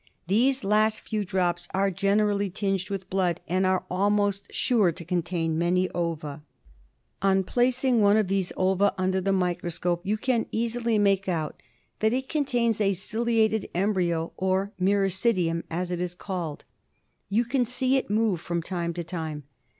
These 0.25 0.63
last 0.63 1.01
few 1.01 1.23
drops 1.23 1.67
are 1.75 1.91
generally 1.91 2.49
tinged 2.49 2.89
with 2.89 3.07
blood, 3.11 3.39
and 3.47 3.67
are 3.67 3.85
almost 3.87 4.51
sure 4.51 4.91
to 4.91 5.05
contain 5.05 5.59
many 5.59 5.83
54 5.83 6.01
BILHARZIOSIS. 6.15 6.43
On 7.21 7.43
placing 7.43 8.01
one 8.01 8.17
of 8.17 8.27
these 8.27 8.51
ova 8.57 8.95
under 8.97 9.21
the 9.21 9.31
microscope, 9.31 10.01
you 10.03 10.17
can 10.17 10.47
easily 10.51 10.97
make 10.97 11.29
out 11.29 11.61
that 11.99 12.13
it 12.13 12.29
contains 12.29 12.81
a 12.81 12.93
ciliated 12.93 13.69
embryo 13.75 14.33
or 14.37 14.71
myracidium, 14.81 15.61
as 15.69 15.91
it 15.91 16.01
is 16.01 16.15
called. 16.15 16.63
You 17.29 17.45
can 17.45 17.63
see 17.63 17.95
it 17.97 18.09
move 18.09 18.41
from 18.41 18.63
time 18.63 18.95
to 18.95 19.03
time. 19.03 19.43